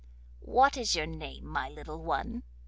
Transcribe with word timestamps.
'What 0.39 0.77
is 0.77 0.95
your 0.95 1.05
name, 1.05 1.45
my 1.45 1.69
little 1.69 2.01
one? 2.03 2.41